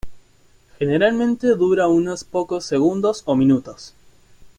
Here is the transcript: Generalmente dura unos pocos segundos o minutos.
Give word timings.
Generalmente 0.79 1.53
dura 1.55 1.87
unos 1.87 2.23
pocos 2.23 2.65
segundos 2.65 3.21
o 3.25 3.35
minutos. 3.35 3.93